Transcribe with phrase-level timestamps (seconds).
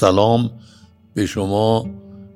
[0.00, 0.50] سلام
[1.14, 1.86] به شما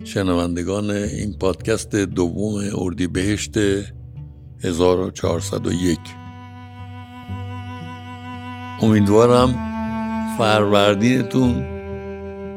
[0.04, 3.54] شنوندگان این پادکست دوم اردیبهشت
[4.64, 5.98] 1401
[8.82, 9.54] امیدوارم
[10.38, 11.54] فروردینتون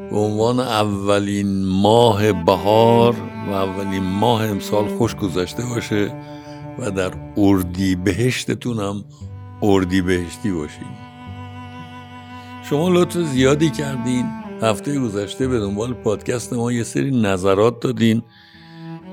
[0.09, 3.15] به عنوان اولین ماه بهار
[3.47, 6.11] و اولین ماه امسال خوش گذشته باشه
[6.79, 9.03] و در اردی بهشتتون هم
[9.61, 11.03] اردی بهشتی باشید
[12.69, 14.42] شما لطف زیادی کردین.
[14.63, 18.23] هفته گذشته به دنبال پادکست ما یه سری نظرات دادین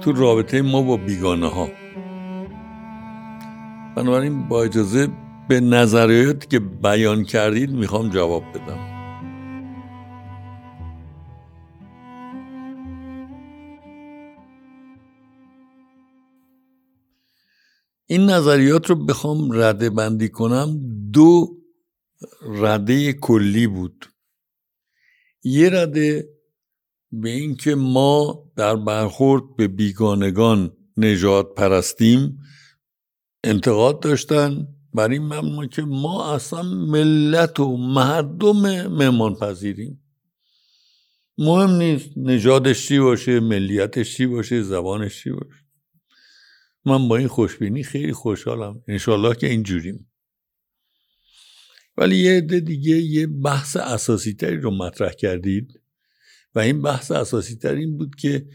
[0.01, 1.69] تو رابطه ما با بیگانه ها
[3.97, 5.09] بنابراین با اجازه
[5.49, 9.01] به نظریاتی که بیان کردید می‌خوام جواب بدم.
[18.07, 20.81] این نظریات رو بخوام رده بندی کنم
[21.13, 21.49] دو
[22.43, 24.10] رده کلی بود.
[25.43, 26.29] یه رده
[27.13, 32.39] به اینکه ما در برخورد به بیگانگان نجات پرستیم
[33.45, 34.69] انتقاد داشتن.
[34.95, 40.03] بر این مبنا که ما اصلا ملت و مردم مهمان پذیریم
[41.39, 45.65] مهم نیست نژادش چی باشه ملیتش چی باشه زبانش چی باشه.
[46.85, 48.83] من با این خوشبینی خیلی خوشحالم.
[48.89, 50.10] انشالله که اینجوریم.
[52.01, 55.81] ولی یه عده دیگه یه بحث اساسی تری رو مطرح کردید
[56.55, 58.47] و این بحث اساسی تر این بود که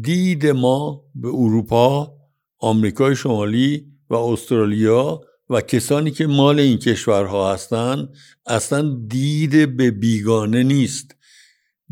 [0.00, 2.16] دید ما به اروپا
[2.58, 5.20] آمریکای شمالی و استرالیا
[5.50, 8.08] و کسانی که مال این کشورها هستند
[8.46, 11.16] اصلا دید به بیگانه نیست.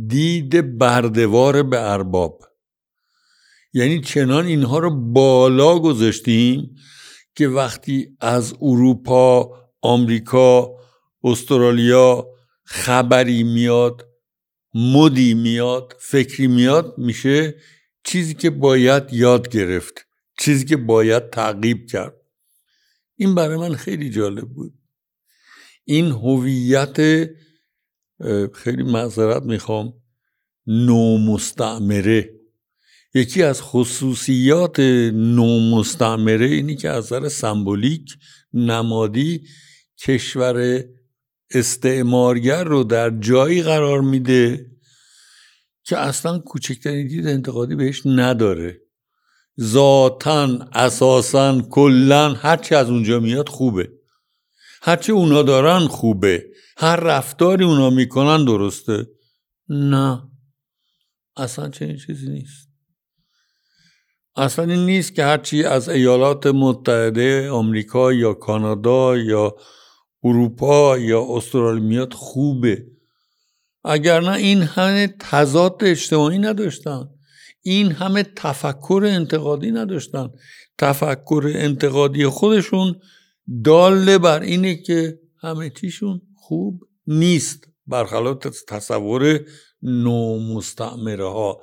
[0.07, 2.43] دید بردوار به ارباب.
[3.73, 6.75] یعنی چنان اینها رو بالا گذاشتیم
[7.35, 9.51] که وقتی از اروپا
[9.83, 10.84] آمریکا
[11.25, 12.27] استرالیا
[12.65, 14.09] خبری میاد
[14.75, 17.55] مدی میاد فکری میاد میشه
[18.05, 20.07] چیزی که باید یاد گرفت
[20.39, 22.15] چیزی که باید تعقیب کرد.
[23.17, 24.75] این برای من خیلی جالب بود.
[25.85, 26.97] این هویت
[28.55, 29.95] خیلی معذرت می‌خوام
[30.67, 32.31] نومستعمره
[33.15, 34.81] یکی از خصوصیات
[35.15, 38.17] نومستعمره اینی که از نظر سمبولیک
[38.53, 39.47] نمادی
[39.99, 40.85] کشور
[41.51, 44.67] استعمارگر رو در جایی قرار میده
[45.85, 48.81] که اصلا کوچکترین دید انتقادی بهش نداره.
[49.61, 53.93] ذاتا اساسا کلا هرچی از اونجا میاد خوبه.
[54.83, 56.45] هرچی اونا دارن خوبه.
[56.77, 59.07] هر رفتاری اونا می‌کنن درسته.
[59.69, 60.23] نه.
[61.37, 62.69] اصلا چنین چیزی نیست.
[64.37, 69.57] اصلا این نیست که هرچی از ایالات متحده آمریکا یا کانادا یا
[70.25, 72.87] اروپا یا استرالیا میاد خوبه.
[73.85, 77.09] اگر نه این همه تضاد اجتماعی نداشتن
[77.63, 80.31] این همه تفکر انتقادی نداشتن.
[80.79, 83.01] تفکر انتقادی خودشون
[83.65, 89.41] داله بر اینه که همه چیشون خوب نیست برخلاف تصور
[89.83, 91.61] نومستعمره ها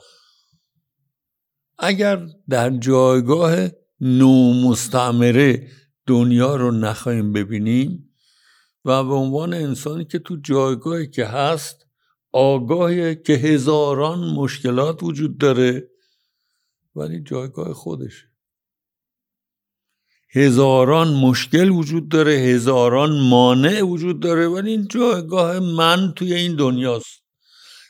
[1.79, 3.69] اگر در جایگاه
[4.01, 5.67] نومستعمره
[6.07, 8.10] دنیا رو نخواهیم ببینیم
[8.85, 11.85] و به عنوان انسانی که تو جایگاهی که هست
[12.31, 15.89] آگاهی که هزاران مشکلات وجود داره
[16.95, 18.31] ولی جایگاه خودشه.
[20.33, 27.21] هزاران مشکل وجود داره هزاران مانع وجود داره ولی این جایگاه من توی این دنیاست.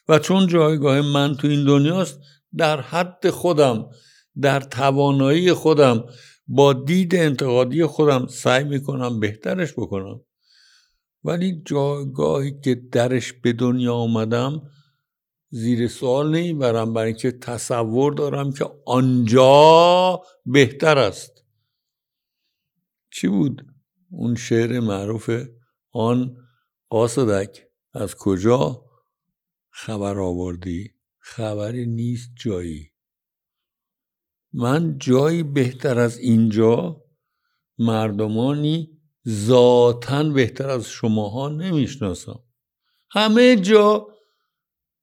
[0.08, 2.20] و چون جایگاه من توی این دنیاست
[2.58, 3.90] در حد خودم
[4.42, 6.04] در توانایی خودم
[6.48, 10.22] با دید انتقادی خودم سعی می‌کنم بهترش بکنم.
[11.24, 14.72] ولی جایگاهی که درش به دنیا آمدم
[15.50, 21.46] زیر سوال نمی‌برم برای اینکه تصور دارم که آنجا بهتر است.
[23.12, 23.66] چی بود؟
[24.12, 25.30] اون شعر معروف
[25.92, 26.38] آن
[26.90, 28.86] قاصدک از کجا
[29.70, 32.92] خبر آوردی؟ خبری نیست جایی.
[34.54, 37.04] من جایی بهتر از اینجا
[37.78, 42.40] مردمانی ذاتا بهتر از شماها نمی‌شناسم.
[43.12, 44.08] همه جا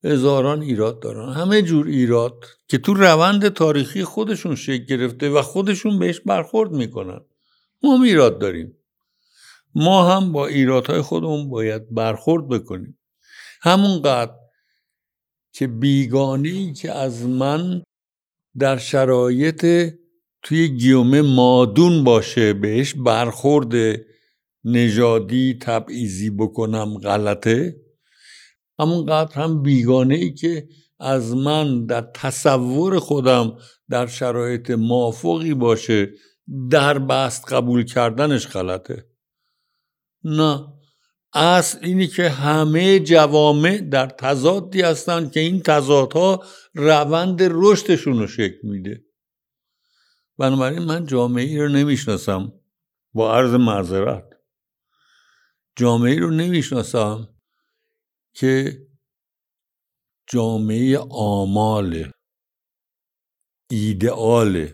[0.03, 1.33] هزاران ایراد دارن.
[1.33, 7.19] همه جور ایراد که تو روند تاریخی خودشون شکل گرفته و خودشون بهش برخورد می‌کنن.
[7.83, 8.77] ما هم ایراد داریم.
[9.75, 12.99] ما هم با ایرادهای خودمون باید برخورد بکنیم.
[13.61, 14.33] همونقدر
[15.51, 17.83] که بیگانی که از من
[18.59, 19.93] در شرایط
[20.43, 23.73] توی گیومه مادون باشه بهش برخورد
[24.63, 27.75] نژادی تبعیضی بکنم غلطه؟
[28.79, 30.67] همونقدر هم بیگانه ای که
[30.99, 33.57] از من در تصور خودم
[33.89, 36.09] در شرایط موافقی باشه
[36.71, 39.05] در بست قبول کردنش غلطه.
[40.23, 40.65] نه
[41.33, 48.57] اصل اینی که همه جوامع در تضادی هستند که این تضادها روند رشدشون رو شکل
[48.63, 49.03] میده.
[50.37, 52.53] بنابراین من جامعه ای رو نمی‌شناسم.
[53.13, 54.28] با عرض معذرت.
[55.79, 57.27] جامعه رو نمی‌شناسم
[58.33, 58.79] که
[60.29, 62.11] جامعه آمال
[63.71, 64.67] ایدئال.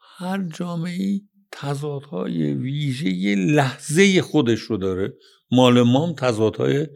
[0.00, 1.20] هر جامعه
[1.52, 5.12] تضادهای ویژه لحظه خودش رو داره.
[5.50, 6.86] مال مام تضادهای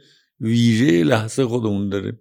[0.40, 2.20] ویژه لحظه خودمون داره.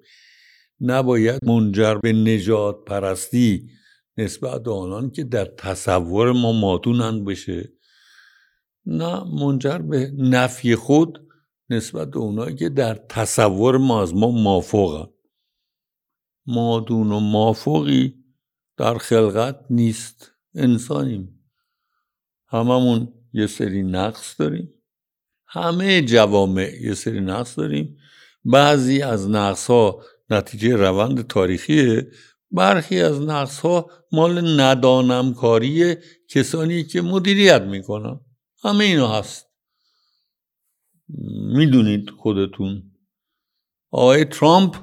[0.79, 3.69] نباید منجر به نجات پرستی
[4.17, 7.73] نسبت به آنان که در تصور ما مادونن بشه.
[8.85, 11.27] نه منجر به نفی خود
[11.69, 15.13] نسبت به اونایی که در تصور ما از ما مافوقن
[16.45, 18.23] مادون و مافوقی
[18.77, 20.31] در خلقت نیست.
[20.55, 21.39] انسانیم.
[22.47, 24.69] هممون یه سری نقص داریم.
[25.47, 27.97] همه جوامع یه سری نقص داریم.
[28.45, 32.11] بعضی از نقص ها نتیجه روند تاریخیه.
[32.51, 35.95] برخی از نقص ها مال ندانمکاری
[36.29, 38.19] کسانی که مدیریت می‌کنن.
[38.63, 39.47] همه اینا هست.
[41.57, 42.91] می‌دونید خودتون.
[43.91, 44.75] آقای ترامپ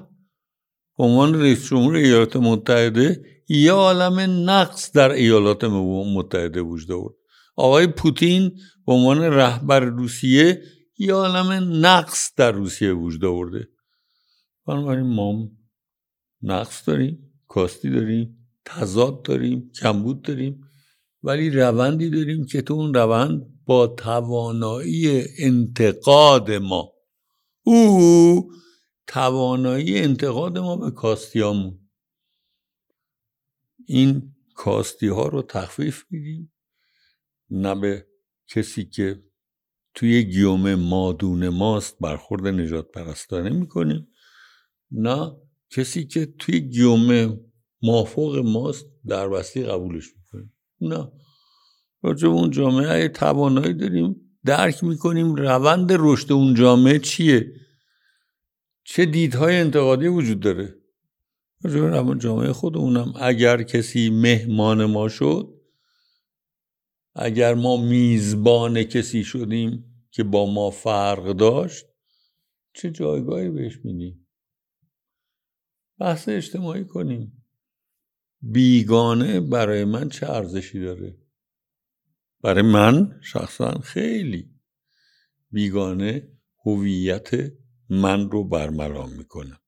[0.98, 7.14] به عنوان رئیس جمهور ایالات متحده یه عالم نقص در ایالات متحده وجود آورد.
[7.56, 8.50] آقای پوتین
[8.86, 10.62] به عنوان رهبر روسیه
[10.98, 13.68] یه عالم نقص در روسیه وجود آورده.
[14.66, 15.48] بنابراین ما
[16.42, 20.69] نقص داریم کاستی داریم تضاد داریم کمبود داریم.
[21.22, 26.92] ولی روندی داریم که تو اون روند با توانایی انتقاد ما.
[27.62, 28.52] او
[29.06, 31.88] توانایی انتقاد ما به کاستیامون.
[33.86, 36.52] این کاستی ها رو تخفیف میدیم.
[37.50, 38.06] نه به
[38.48, 39.22] کسی که
[39.94, 44.08] توی گیوم مادون ماست برخورد نجات پرستانه می‌کنیم.
[44.90, 45.36] نه
[45.70, 47.40] کسی که توی گیوم
[47.82, 50.04] مافوق ماست در بستی قبولش
[50.80, 51.12] نه.
[52.02, 57.52] راجع اون جامعه توانایی داریم درک می‌کنیم روند رشد اون جامعه چیه.
[58.84, 60.74] چه دیدهای انتقادی وجود داره.
[61.62, 63.12] راجع جامعه خودمونم.
[63.20, 65.60] اگر کسی مهمان ما شد
[67.14, 71.86] اگر ما میزبان کسی شدیم که با ما فرق داشت
[72.74, 74.26] چه جایگاهی بهش میدیم؟
[75.98, 77.39] بحث اجتماعی کنیم.
[78.40, 81.18] بیگانه برای من چه ارزشی داره؟
[82.42, 84.54] برای من شخصا خیلی.
[85.50, 87.30] بیگانه هویت
[87.90, 89.60] من رو برمرام می‌کنه.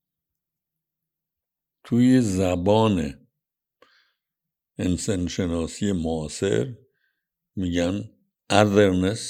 [1.84, 3.26] توی زبان
[4.78, 6.74] انسانشناسی معاصر
[7.56, 8.10] میگن
[8.52, 9.20] otherness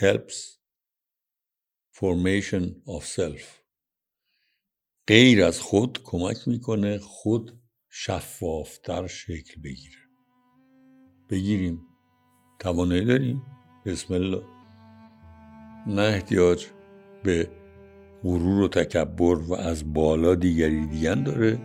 [0.00, 0.58] helps
[1.94, 3.42] formation of self.
[5.06, 9.98] غیر از خود کمک می‌کنه خود شفافتر شکل بگیره.
[11.30, 11.80] بگیریم.
[12.58, 13.42] توانایی داریم.
[13.86, 14.42] بسم الله.
[15.86, 16.66] نه احتیاج
[17.22, 17.50] به
[18.22, 21.58] غرور و تکبر و از بالا دیگری دیگن داره.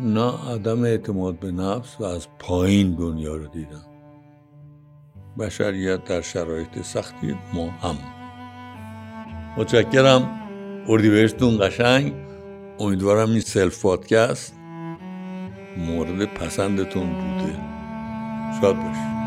[0.00, 3.84] نه عدم اعتماد به نفس و از پایین دنیا رو دیدن.
[5.38, 7.98] بشریت در شرایط سختی ما هم.
[9.58, 10.38] متشکرم.
[10.88, 12.12] اردیبهشتون قشنگ.
[12.80, 14.61] امیدوارم این سلف پادکست
[15.76, 17.58] مورد پسندتون بوده.
[18.60, 19.21] شاد باشید.